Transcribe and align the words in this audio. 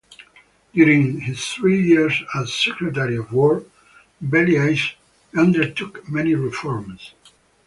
During 0.73 1.19
his 1.19 1.45
three 1.49 1.79
years 1.79 2.23
as 2.33 2.51
Secretary 2.55 3.17
of 3.17 3.31
War, 3.31 3.63
Belle-Isle 4.19 4.95
undertook 5.37 6.09
many 6.09 6.33
reforms. 6.33 7.13